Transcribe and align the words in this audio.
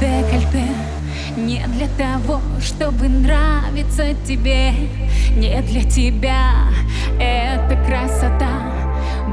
декольте. 0.00 0.68
Не 1.36 1.66
для 1.66 1.88
того, 1.98 2.40
чтобы 2.60 3.08
нравиться 3.08 4.14
тебе. 4.26 4.72
Не 5.36 5.60
для 5.62 5.84
тебя. 5.84 6.52
Эта 7.18 7.76
красота. 7.86 8.72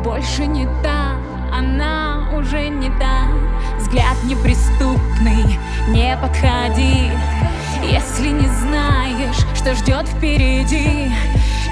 Больше 0.04 0.48
не 0.48 0.66
та, 0.84 1.16
она 1.54 2.30
уже 2.38 2.70
не 2.70 2.90
та. 3.00 3.28
Взгляд 3.80 4.18
неприступный, 4.24 5.60
не 5.90 6.18
подходи. 6.18 7.12
Если 7.84 8.30
не 8.30 8.48
знаешь, 8.48 9.46
что 9.56 9.76
ждет 9.76 10.08
впереди. 10.08 11.12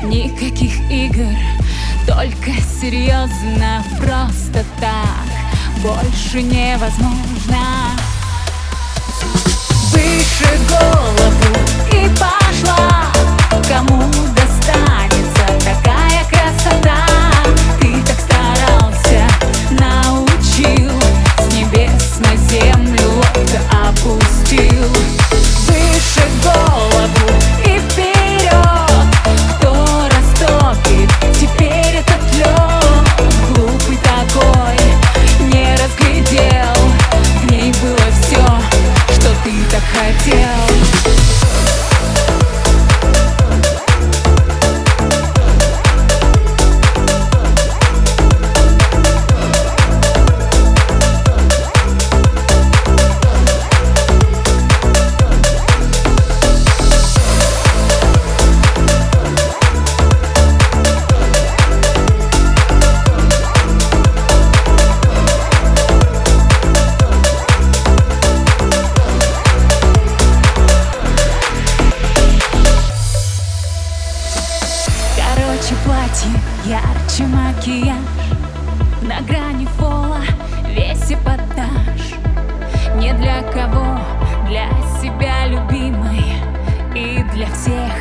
Никаких 0.03 0.79
игр, 0.89 1.35
только 2.07 2.51
серьезно, 2.61 3.83
просто 3.99 4.63
так 4.79 5.38
Больше 5.81 6.41
невозможно 6.41 8.08
Короче, 75.69 75.83
платье 75.85 76.31
ярче 76.65 77.23
макияж. 77.25 77.95
На 79.03 79.21
грани 79.21 79.67
фола 79.77 80.21
весь 80.67 81.11
эпатаж. 81.11 82.15
Не 82.95 83.13
для 83.13 83.41
кого, 83.43 83.99
для 84.47 84.67
себя 84.99 85.45
любимой. 85.45 86.23
И 86.95 87.23
для 87.33 87.45
всех 87.47 87.93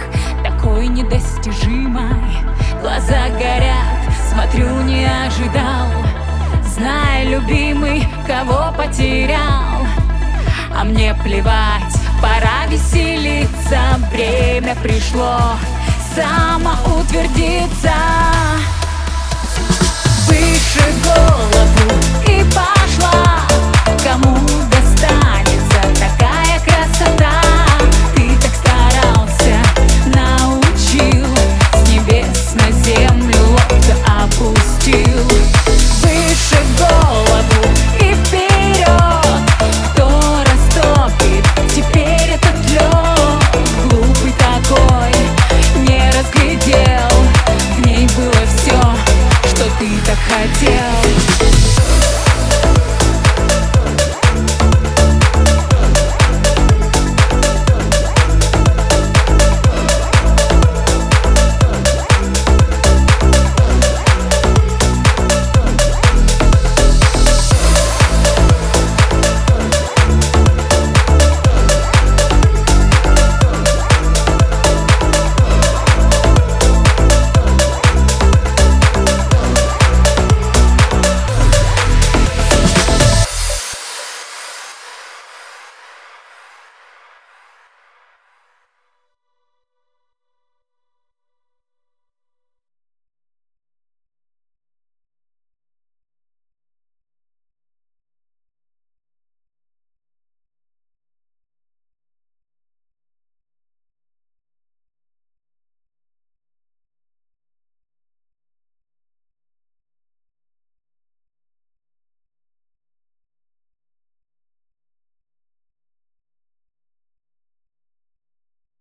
такой 0.43 0.89
недостижимой. 0.89 2.39
Глаза 2.81 3.29
горят, 3.39 4.15
смотрю, 4.31 4.81
не 4.83 5.05
ожидал. 5.05 5.89
Зная, 6.65 7.25
любимый, 7.25 8.09
кого 8.27 8.73
потерял. 8.77 9.87
А 10.75 10.85
мне 10.85 11.15
плевать, 11.23 11.95
пора 12.23 12.67
веселиться. 12.69 13.81
Время 14.11 14.75
пришло 14.77 15.39
самоутвердиться 16.19 17.93